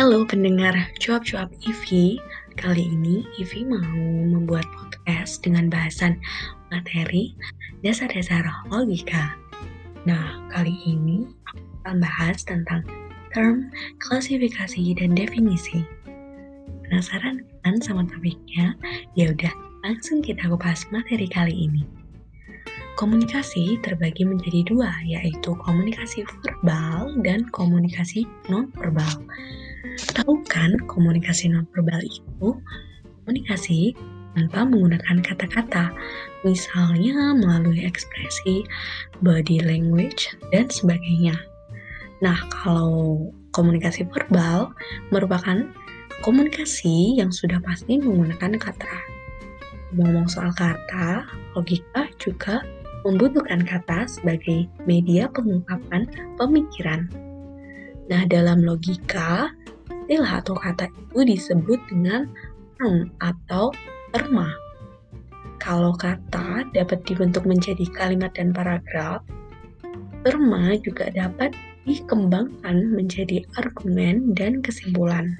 [0.00, 2.16] Halo pendengar cuap-cuap Ivi,
[2.56, 4.00] kali ini Ivi mau
[4.32, 6.16] membuat podcast dengan bahasan
[6.72, 7.36] materi
[7.84, 8.40] dasar-dasar
[8.72, 9.36] logika.
[10.08, 12.80] Nah, kali ini aku akan bahas tentang
[13.36, 13.68] term,
[14.00, 15.84] klasifikasi, dan definisi.
[16.88, 18.72] Penasaran kan sama topiknya?
[19.20, 19.52] Ya udah,
[19.84, 21.84] langsung kita kupas materi kali ini.
[22.96, 29.28] Komunikasi terbagi menjadi dua, yaitu komunikasi verbal dan komunikasi non-verbal.
[30.16, 32.56] Tahu kan komunikasi nonverbal itu
[33.24, 33.92] komunikasi
[34.32, 35.90] tanpa menggunakan kata-kata,
[36.46, 38.62] misalnya melalui ekspresi,
[39.20, 41.34] body language, dan sebagainya.
[42.22, 44.70] Nah, kalau komunikasi verbal
[45.10, 45.66] merupakan
[46.22, 48.96] komunikasi yang sudah pasti menggunakan kata.
[49.96, 51.26] Ngomong soal kata,
[51.58, 52.62] logika juga
[53.02, 56.06] membutuhkan kata sebagai media pengungkapan
[56.36, 57.08] pemikiran.
[58.06, 59.50] Nah, dalam logika,
[60.10, 62.26] istilah atau kata itu disebut dengan
[62.82, 63.70] term atau
[64.10, 64.50] terma.
[65.62, 69.22] Kalau kata dapat dibentuk menjadi kalimat dan paragraf,
[70.26, 71.54] terma juga dapat
[71.86, 75.38] dikembangkan menjadi argumen dan kesimpulan.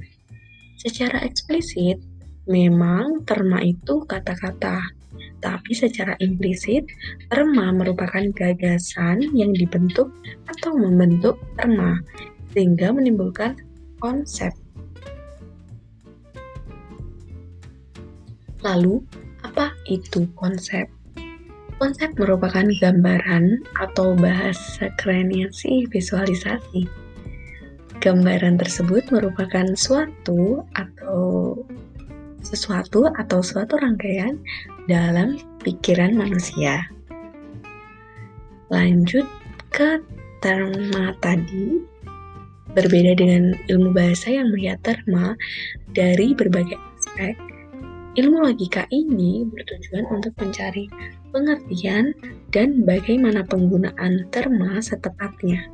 [0.78, 1.98] Secara eksplisit,
[2.46, 4.86] memang terma itu kata-kata,
[5.42, 6.86] tapi secara implisit,
[7.26, 10.14] terma merupakan gagasan yang dibentuk
[10.46, 11.98] atau membentuk terma,
[12.54, 13.58] sehingga menimbulkan
[14.00, 14.50] konsep.
[18.60, 19.00] Lalu,
[19.40, 20.84] apa itu konsep?
[21.80, 26.84] Konsep merupakan gambaran atau bahasa kerennya sih visualisasi.
[28.04, 31.56] Gambaran tersebut merupakan suatu atau
[32.44, 34.36] sesuatu atau suatu rangkaian
[34.88, 36.84] dalam pikiran manusia.
[38.68, 39.24] Lanjut
[39.72, 40.00] ke
[40.40, 41.80] terma tadi,
[42.72, 45.34] berbeda dengan ilmu bahasa yang melihat terma
[45.94, 47.34] dari berbagai aspek,
[48.18, 50.90] Ilmu logika ini bertujuan untuk mencari
[51.30, 52.10] pengertian
[52.50, 55.70] dan bagaimana penggunaan terma setepatnya.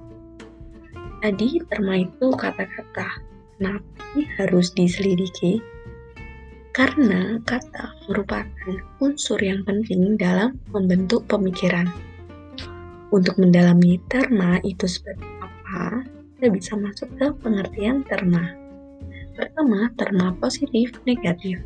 [1.25, 3.09] Tadi terma itu kata-kata,
[3.57, 5.65] tapi harus diselidiki
[6.77, 11.89] karena kata merupakan unsur yang penting dalam membentuk pemikiran.
[13.09, 16.05] Untuk mendalami terma itu seperti apa,
[16.37, 18.53] kita bisa masuk ke pengertian terma.
[19.37, 21.61] Pertama, terma positif negatif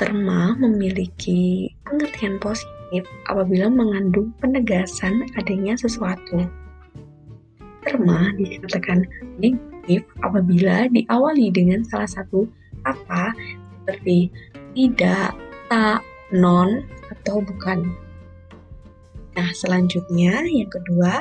[0.00, 6.48] terma memiliki pengertian positif apabila mengandung penegasan adanya sesuatu.
[7.84, 9.04] Terma dikatakan
[9.36, 12.48] negatif apabila diawali dengan salah satu
[12.80, 13.36] kata
[13.84, 14.32] seperti
[14.72, 15.36] tidak,
[15.68, 16.00] tak,
[16.32, 16.80] non,
[17.12, 17.92] atau bukan.
[19.36, 21.20] Nah, selanjutnya yang kedua,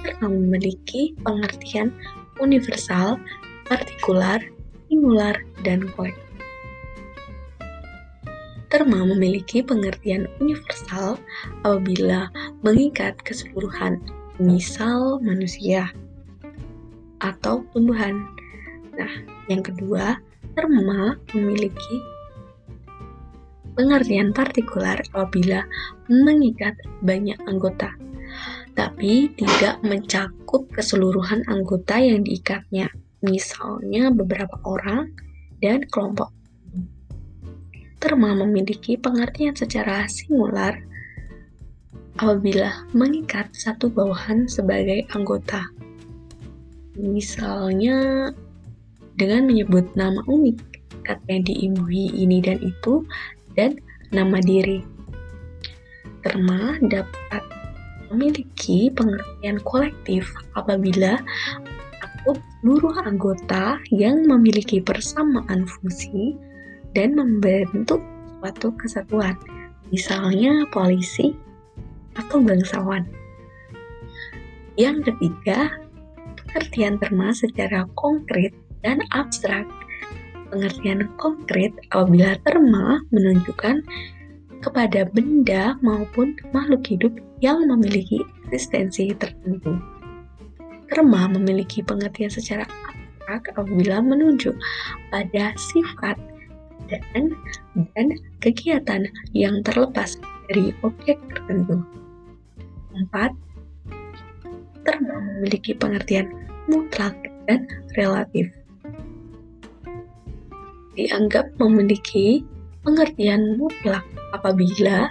[0.00, 1.94] terma memiliki pengertian
[2.38, 3.18] universal,
[3.66, 4.40] partikular,
[4.88, 6.24] singular, dan kolektif.
[8.68, 11.16] Terma memiliki pengertian universal
[11.64, 12.28] apabila
[12.60, 13.96] mengikat keseluruhan,
[14.36, 15.88] misal manusia
[17.24, 18.28] atau tumbuhan.
[18.94, 19.12] Nah,
[19.48, 20.20] yang kedua,
[20.52, 21.96] terma memiliki
[23.78, 25.62] pengertian partikular apabila
[26.10, 27.94] mengikat banyak anggota,
[28.78, 32.86] tapi tidak mencakup keseluruhan anggota yang diikatnya,
[33.26, 35.10] misalnya beberapa orang
[35.58, 36.30] dan kelompok
[37.98, 40.78] terma memiliki pengertian secara singular
[42.22, 45.66] apabila mengikat satu bawahan sebagai anggota.
[46.94, 48.30] Misalnya
[49.18, 50.58] dengan menyebut nama unik,
[51.02, 53.02] kata yang diimbuhi ini dan itu,
[53.58, 53.74] dan
[54.14, 54.86] nama diri.
[56.22, 57.57] Terma dapat
[58.10, 61.20] memiliki pengertian kolektif apabila
[62.00, 66.36] aku seluruh anggota yang memiliki persamaan fungsi
[66.92, 68.00] dan membentuk
[68.38, 69.36] suatu kesatuan,
[69.90, 71.34] misalnya polisi
[72.18, 73.06] atau bangsawan.
[74.78, 75.74] Yang ketiga,
[76.38, 78.54] pengertian terma secara konkret
[78.86, 79.66] dan abstrak.
[80.48, 83.84] Pengertian konkret apabila terma menunjukkan
[84.60, 89.78] kepada benda maupun makhluk hidup yang memiliki eksistensi tertentu.
[90.88, 94.56] Terma memiliki pengertian secara abstrak apabila menunjuk
[95.12, 96.16] pada sifat
[96.88, 97.36] keadaan
[97.92, 98.06] dan
[98.40, 99.04] kegiatan
[99.36, 100.16] yang terlepas
[100.48, 101.84] dari objek tertentu.
[102.96, 103.12] 4.
[104.82, 106.32] Terma memiliki pengertian
[106.66, 107.14] mutlak
[107.44, 108.48] dan relatif.
[110.96, 112.42] Dianggap memiliki
[112.82, 114.04] pengertian mutlak
[114.34, 115.10] apabila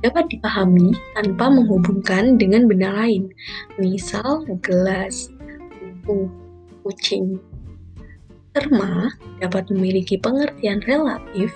[0.00, 3.28] dapat dipahami tanpa menghubungkan dengan benda lain,
[3.76, 5.28] misal gelas,
[6.04, 6.28] buku,
[6.84, 7.36] kucing.
[8.56, 11.54] Terma dapat memiliki pengertian relatif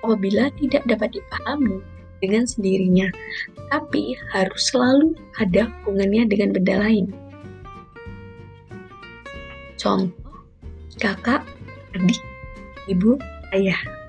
[0.00, 1.84] apabila tidak dapat dipahami
[2.22, 3.10] dengan sendirinya,
[3.68, 7.06] tapi harus selalu ada hubungannya dengan benda lain.
[9.80, 10.12] Contoh,
[11.00, 11.44] kakak,
[11.96, 12.20] adik,
[12.86, 13.16] ibu,
[13.56, 13.99] ayah.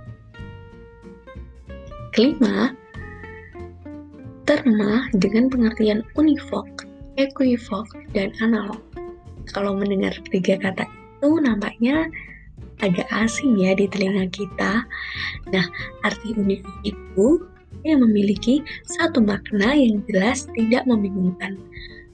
[2.11, 2.75] Kelima,
[4.43, 6.83] terma dengan pengertian univok,
[7.15, 8.83] equivok, dan analog.
[9.55, 12.11] Kalau mendengar tiga kata itu nampaknya
[12.83, 14.83] agak asing ya di telinga kita.
[15.55, 15.65] Nah,
[16.03, 17.27] arti univok itu
[17.87, 21.55] yang memiliki satu makna yang jelas tidak membingungkan.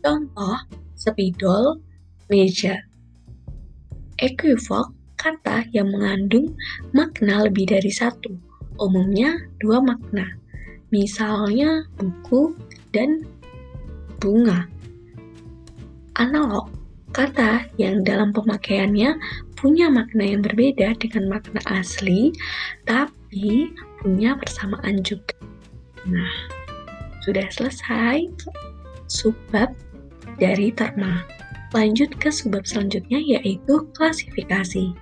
[0.06, 0.62] Contoh,
[0.94, 1.82] spidol,
[2.30, 2.86] meja.
[4.22, 6.54] Equivok kata yang mengandung
[6.94, 8.30] makna lebih dari satu,
[8.78, 10.38] umumnya dua makna
[10.92, 12.56] misalnya buku
[12.96, 13.28] dan
[14.24, 14.68] bunga.
[16.18, 16.72] Analog,
[17.14, 19.20] kata yang dalam pemakaiannya
[19.58, 22.34] punya makna yang berbeda dengan makna asli,
[22.90, 25.38] tapi punya persamaan juga.
[26.08, 26.34] Nah,
[27.22, 28.26] sudah selesai
[29.12, 29.70] subbab
[30.42, 31.22] dari terma.
[31.76, 34.96] Lanjut ke subbab selanjutnya yaitu klasifikasi.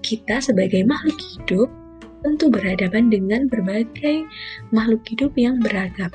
[0.00, 1.68] Kita sebagai makhluk hidup
[2.26, 4.26] tentu berhadapan dengan berbagai
[4.74, 6.10] makhluk hidup yang beragam.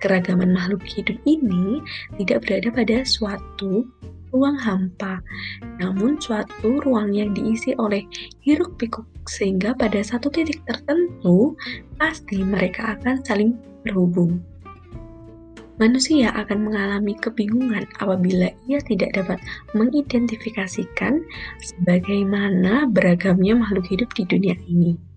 [0.00, 1.84] Keragaman makhluk hidup ini
[2.16, 3.84] tidak berada pada suatu
[4.32, 5.20] ruang hampa,
[5.76, 8.08] namun suatu ruang yang diisi oleh
[8.40, 11.52] hiruk-pikuk sehingga pada satu titik tertentu
[12.00, 13.52] pasti mereka akan saling
[13.84, 14.40] berhubung.
[15.78, 19.38] Manusia akan mengalami kebingungan apabila ia tidak dapat
[19.78, 21.22] mengidentifikasikan
[21.62, 25.07] sebagaimana beragamnya makhluk hidup di dunia ini.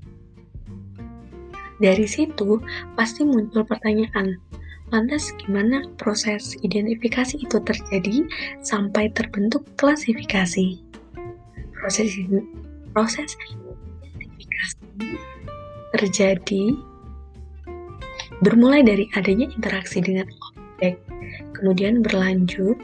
[1.82, 2.62] Dari situ
[2.94, 4.38] pasti muncul pertanyaan,
[4.94, 8.22] lantas gimana proses identifikasi itu terjadi
[8.62, 10.78] sampai terbentuk klasifikasi?
[11.74, 12.14] Proses
[12.94, 13.34] proses
[14.14, 14.78] identifikasi
[15.98, 16.64] terjadi
[18.46, 21.02] bermulai dari adanya interaksi dengan objek,
[21.58, 22.78] kemudian berlanjut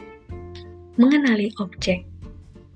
[0.98, 2.02] mengenali objek.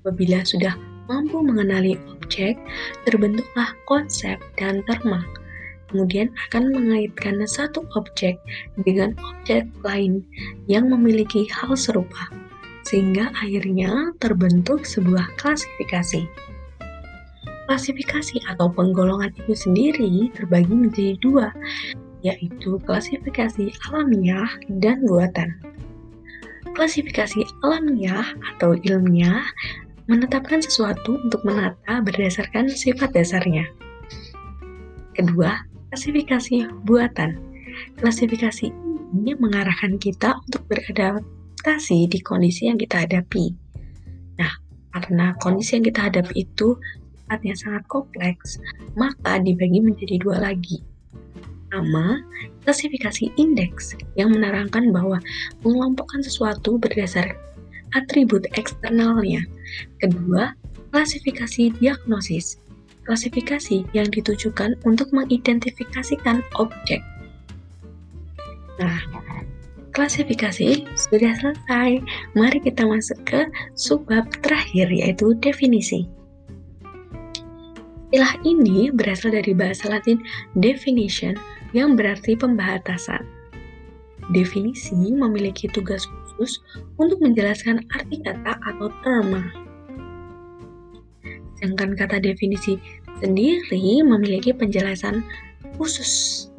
[0.03, 0.79] Apabila sudah
[1.11, 2.55] mampu mengenali objek,
[3.03, 5.19] terbentuklah konsep dan terma
[5.93, 8.41] kemudian akan mengaitkan satu objek
[8.81, 10.25] dengan objek lain
[10.65, 12.33] yang memiliki hal serupa,
[12.81, 16.25] sehingga akhirnya terbentuk sebuah klasifikasi.
[17.69, 21.53] Klasifikasi atau penggolongan itu sendiri terbagi menjadi dua,
[22.25, 24.49] yaitu klasifikasi alamiah
[24.81, 25.53] dan buatan.
[26.73, 29.45] Klasifikasi alamiah atau ilmiah
[30.09, 33.63] menetapkan sesuatu untuk menata berdasarkan sifat dasarnya.
[35.13, 35.53] Kedua,
[35.93, 37.37] Klasifikasi buatan.
[38.01, 38.73] Klasifikasi
[39.13, 43.53] ini mengarahkan kita untuk beradaptasi di kondisi yang kita hadapi.
[44.41, 44.57] Nah,
[44.89, 46.73] karena kondisi yang kita hadapi itu
[47.13, 48.57] sifatnya sangat kompleks,
[48.97, 50.81] maka dibagi menjadi dua lagi.
[51.69, 52.25] Pertama,
[52.65, 55.21] klasifikasi indeks yang menerangkan bahwa
[55.61, 57.37] mengelompokkan sesuatu berdasar
[57.93, 59.45] atribut eksternalnya.
[60.01, 60.57] Kedua,
[60.89, 62.57] klasifikasi diagnosis
[63.03, 67.03] klasifikasi yang ditujukan untuk mengidentifikasikan objek.
[68.79, 68.99] Nah,
[69.93, 72.01] klasifikasi sudah selesai.
[72.33, 76.09] Mari kita masuk ke subbab terakhir yaitu definisi.
[78.13, 80.21] Istilah ini berasal dari bahasa Latin
[80.61, 81.33] definition
[81.73, 83.25] yang berarti pembatasan.
[84.29, 86.61] Definisi memiliki tugas khusus
[87.01, 89.62] untuk menjelaskan arti kata atau terma
[91.63, 92.75] Sedangkan kata definisi
[93.23, 95.23] sendiri memiliki penjelasan
[95.79, 96.51] khusus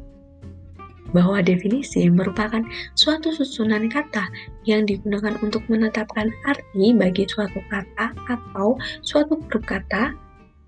[1.12, 2.64] bahwa definisi merupakan
[2.96, 4.32] suatu susunan kata
[4.64, 10.16] yang digunakan untuk menetapkan arti bagi suatu kata atau suatu grup kata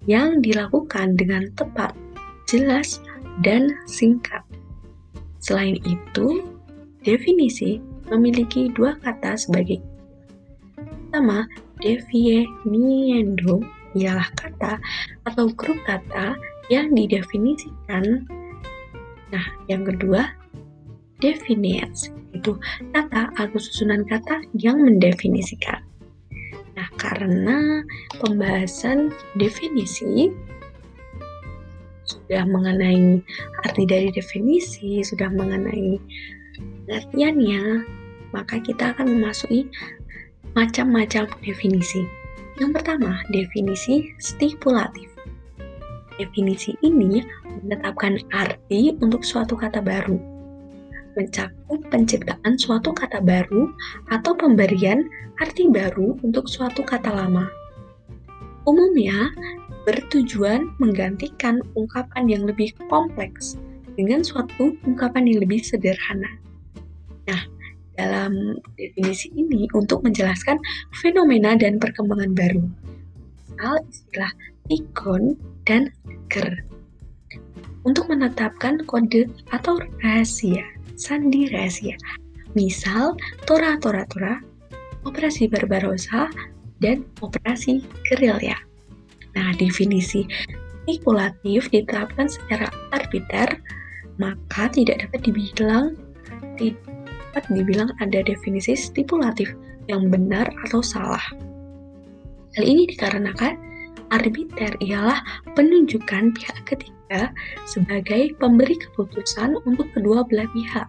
[0.05, 1.97] yang dilakukan dengan tepat,
[2.45, 3.00] jelas,
[3.40, 4.45] dan singkat.
[5.40, 6.45] Selain itu,
[7.00, 7.81] definisi
[8.12, 9.81] memiliki dua kata sebagai
[10.76, 11.49] pertama,
[11.81, 13.64] definiendo
[13.97, 14.79] ialah kata
[15.25, 16.37] atau grup kata
[16.69, 18.29] yang didefinisikan.
[19.33, 20.31] Nah, yang kedua,
[21.19, 22.55] definitions, itu
[22.93, 25.81] kata atau susunan kata yang mendefinisikan.
[26.76, 27.81] Nah, karena
[28.21, 29.09] pembahasan
[29.41, 30.29] definisi
[32.07, 33.19] sudah mengenai
[33.67, 35.99] arti dari definisi, sudah mengenai
[36.87, 37.83] pengertiannya,
[38.31, 39.67] maka kita akan memasuki
[40.55, 42.07] macam-macam definisi.
[42.57, 45.13] Yang pertama, definisi stipulatif.
[46.17, 50.17] Definisi ini menetapkan arti untuk suatu kata baru,
[51.13, 53.69] mencakup penciptaan suatu kata baru
[54.09, 55.05] atau pemberian
[55.37, 57.45] arti baru untuk suatu kata lama.
[58.65, 59.29] Umumnya,
[59.85, 63.61] bertujuan menggantikan ungkapan yang lebih kompleks
[63.95, 66.41] dengan suatu ungkapan yang lebih sederhana.
[67.29, 67.43] Nah,
[67.97, 70.61] dalam definisi ini untuk menjelaskan
[71.00, 72.62] fenomena dan perkembangan baru.
[73.57, 74.33] Misal istilah
[74.69, 75.23] ikon
[75.65, 75.91] dan
[76.29, 76.65] ger.
[77.87, 80.67] Untuk menetapkan kode atau rahasia,
[80.99, 81.95] sandi rahasia.
[82.57, 83.15] Misal
[83.47, 84.41] Tora Tora Tora,
[85.07, 86.26] Operasi Barbarossa,
[86.83, 88.59] dan Operasi Gerilya.
[89.37, 90.25] Nah, definisi
[90.87, 93.61] manipulatif diterapkan secara arbiter,
[94.17, 95.99] maka tidak dapat dibilang
[96.57, 96.81] tidak
[97.37, 99.52] dapat dibilang ada definisi stipulatif
[99.93, 101.21] yang benar atau salah.
[102.57, 103.61] Hal ini dikarenakan
[104.09, 105.21] arbiter ialah
[105.52, 107.28] penunjukan pihak ketiga
[107.69, 110.88] sebagai pemberi keputusan untuk kedua belah pihak.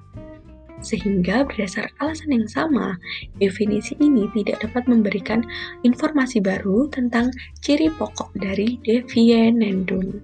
[0.79, 2.95] Sehingga berdasar alasan yang sama,
[3.43, 5.43] definisi ini tidak dapat memberikan
[5.83, 7.27] informasi baru tentang
[7.59, 10.15] ciri pokok dari defienendum.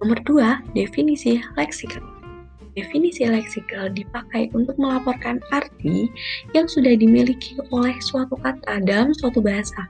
[0.00, 2.15] Nomor 2, definisi leksikal.
[2.76, 6.12] Definisi leksikal dipakai untuk melaporkan arti
[6.52, 9.88] yang sudah dimiliki oleh suatu kata dalam suatu bahasa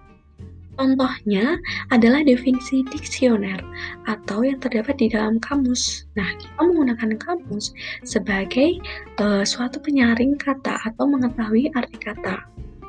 [0.77, 1.57] Contohnya
[1.89, 3.57] adalah definisi diksioner
[4.05, 6.05] atau yang terdapat di dalam kamus.
[6.21, 7.73] Nah, kita menggunakan kamus
[8.05, 8.77] sebagai
[9.17, 12.45] uh, suatu penyaring kata atau mengetahui arti kata.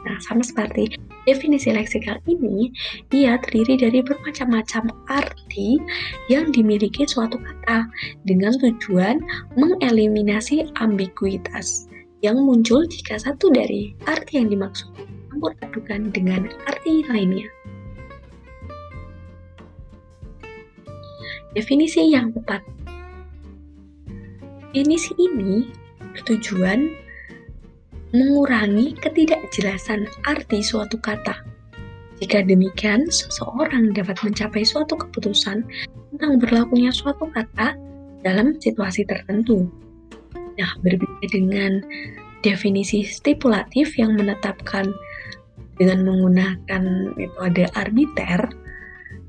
[0.08, 0.96] Nah, sama seperti
[1.28, 2.72] definisi leksikal ini,
[3.12, 5.84] ia terdiri dari bermacam-macam arti
[6.32, 7.92] yang dimiliki suatu kata
[8.24, 9.20] dengan tujuan
[9.60, 11.92] mengeliminasi ambiguitas
[12.24, 14.88] yang muncul jika satu dari arti yang dimaksud
[15.28, 17.52] campur adukan dengan arti lainnya.
[21.52, 22.64] Definisi yang tepat.
[24.72, 25.68] Definisi ini
[26.16, 26.96] bertujuan
[28.17, 31.38] mengurangi ketidakjelasan arti suatu kata.
[32.17, 35.62] Jika demikian, seseorang dapat mencapai suatu keputusan
[36.13, 37.77] tentang berlakunya suatu kata
[38.25, 39.69] dalam situasi tertentu.
[40.57, 41.86] Nah, berbeda dengan
[42.41, 44.89] definisi stipulatif yang menetapkan
[45.77, 46.83] dengan menggunakan
[47.13, 48.50] metode arbiter,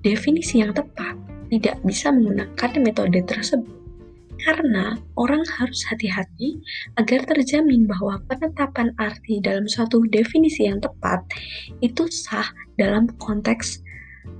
[0.00, 1.12] definisi yang tepat
[1.52, 3.77] tidak bisa menggunakan metode tersebut
[4.46, 6.62] karena orang harus hati-hati
[7.00, 11.26] agar terjamin bahwa penetapan arti dalam suatu definisi yang tepat
[11.82, 12.46] itu sah
[12.78, 13.82] dalam konteks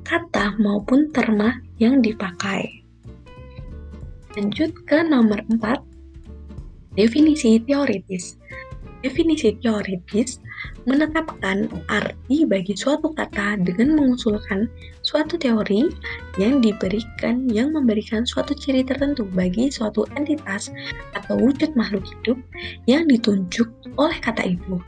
[0.06, 2.84] kata maupun terma yang dipakai.
[4.38, 5.82] Lanjut ke nomor 4,
[6.94, 8.38] definisi teoritis.
[8.98, 10.42] Definisi teoritis
[10.82, 14.66] menetapkan arti bagi suatu kata dengan mengusulkan
[15.06, 15.86] suatu teori
[16.34, 20.74] yang diberikan yang memberikan suatu ciri tertentu bagi suatu entitas
[21.14, 22.38] atau wujud makhluk hidup
[22.90, 24.82] yang ditunjuk oleh kata itu.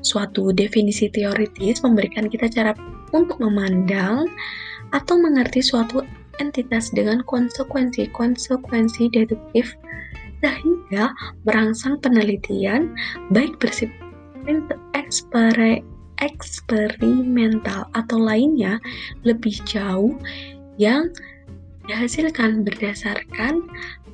[0.00, 2.72] Suatu definisi teoritis memberikan kita cara
[3.12, 4.24] untuk memandang
[4.96, 6.00] atau mengerti suatu
[6.40, 9.76] entitas dengan konsekuensi-konsekuensi deduktif
[10.44, 11.16] sehingga
[11.48, 12.92] merangsang penelitian
[13.32, 13.96] baik bersifat
[16.20, 18.76] eksperimental atau lainnya
[19.24, 20.12] lebih jauh
[20.76, 21.08] yang
[21.88, 23.64] dihasilkan berdasarkan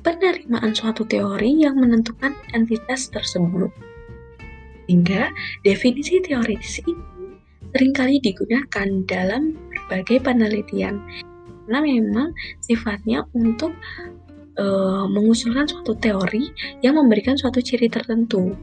[0.01, 3.69] penerimaan suatu teori yang menentukan entitas tersebut.
[4.87, 5.31] Hingga
[5.67, 6.95] definisi teoritis ini
[7.71, 10.99] sering kali digunakan dalam berbagai penelitian
[11.71, 13.71] karena memang sifatnya untuk
[14.59, 16.51] uh, mengusulkan suatu teori
[16.83, 18.55] yang memberikan suatu ciri tertentu.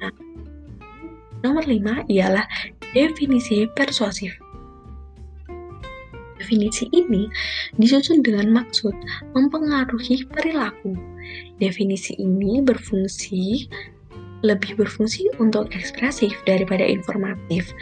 [0.00, 0.12] Nah,
[1.44, 2.46] nomor lima ialah
[2.96, 4.34] definisi persuasif.
[6.40, 7.28] Definisi ini
[7.76, 8.96] disusun dengan maksud
[9.36, 10.96] mempengaruhi perilaku.
[11.60, 13.68] Definisi ini berfungsi
[14.40, 17.76] lebih berfungsi untuk ekspresif daripada informatif.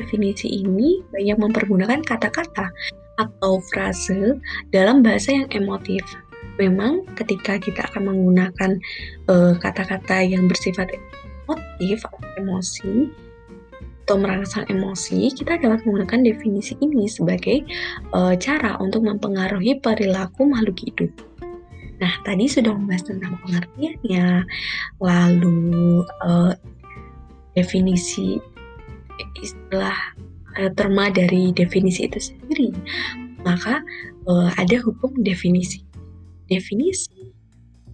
[0.00, 2.72] Definisi ini banyak mempergunakan kata-kata
[3.16, 4.36] atau frase
[4.70, 6.02] dalam bahasa yang emotif.
[6.56, 8.80] Memang ketika kita akan menggunakan
[9.28, 10.88] eh, kata-kata uh, yang bersifat
[11.44, 13.12] emotif atau emosi
[14.06, 17.66] atau merangsang emosi, kita dapat menggunakan definisi ini sebagai
[18.14, 21.10] uh, cara untuk mempengaruhi perilaku makhluk hidup.
[21.98, 24.46] Nah, tadi sudah membahas tentang pengertiannya,
[25.02, 26.54] lalu uh,
[27.58, 28.38] definisi
[29.42, 30.14] istilah
[30.60, 32.72] uh, terma dari definisi itu sendiri,
[33.44, 33.80] maka
[34.28, 35.84] uh, ada hukum definisi.
[36.46, 37.34] Definisi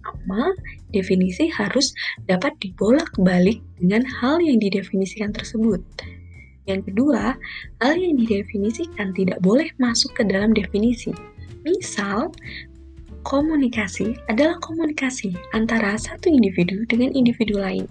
[0.03, 0.51] sama
[0.91, 1.95] definisi harus
[2.27, 5.79] dapat dibolak-balik dengan hal yang didefinisikan tersebut.
[6.63, 7.35] Yang kedua,
[7.83, 11.11] hal yang didefinisikan tidak boleh masuk ke dalam definisi.
[11.67, 12.31] Misal,
[13.27, 17.87] komunikasi adalah komunikasi antara satu individu dengan individu lain.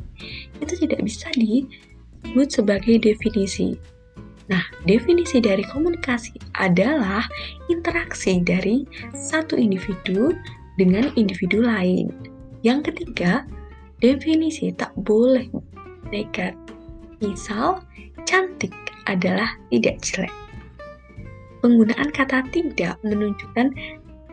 [0.61, 3.77] Itu tidak bisa disebut sebagai definisi.
[4.53, 7.25] Nah, definisi dari komunikasi adalah
[7.73, 8.85] interaksi dari
[9.17, 10.37] satu individu
[10.77, 12.13] dengan individu lain.
[12.61, 13.49] Yang ketiga,
[14.05, 15.49] definisi tak boleh
[16.13, 16.61] negatif.
[17.25, 17.81] Misal,
[18.29, 18.77] cantik
[19.09, 20.35] adalah tidak jelek.
[21.65, 23.73] Penggunaan kata tidak menunjukkan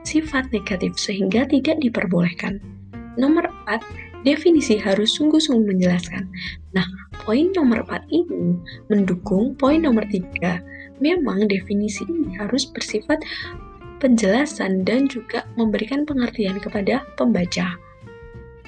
[0.03, 2.59] sifat negatif sehingga tidak diperbolehkan.
[3.15, 3.79] Nomor 4,
[4.23, 6.27] definisi harus sungguh-sungguh menjelaskan.
[6.75, 6.85] Nah,
[7.23, 8.57] poin nomor 4 ini
[8.91, 10.59] mendukung poin nomor 3.
[10.99, 13.23] Memang definisi ini harus bersifat
[13.99, 17.75] penjelasan dan juga memberikan pengertian kepada pembaca.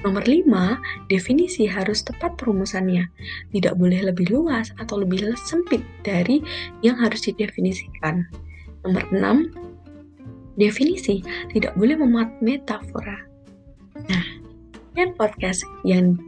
[0.01, 3.05] Nomor 5, definisi harus tepat perumusannya.
[3.53, 6.41] Tidak boleh lebih luas atau lebih sempit dari
[6.81, 8.25] yang harus didefinisikan.
[8.81, 11.21] Nomor 6, definisi
[11.53, 13.29] tidak boleh memuat metafora.
[14.09, 14.25] Nah,
[14.95, 16.19] dan podcast yang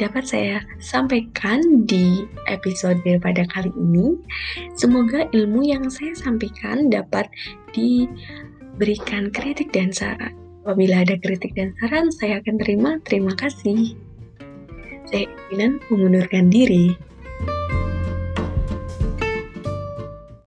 [0.00, 4.16] dapat saya sampaikan di episode pada kali ini.
[4.72, 7.28] Semoga ilmu yang saya sampaikan dapat
[7.76, 10.32] diberikan kritik dan saran.
[10.64, 12.90] Apabila ada kritik dan saran, saya akan terima.
[13.04, 13.92] Terima kasih.
[15.08, 16.96] Saya ingin mengundurkan diri.